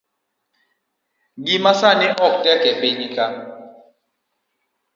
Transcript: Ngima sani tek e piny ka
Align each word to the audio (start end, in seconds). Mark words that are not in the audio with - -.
Ngima 1.39 1.71
sani 1.79 2.07
tek 2.43 2.63
e 2.71 2.73
piny 2.81 3.01
ka 3.15 3.25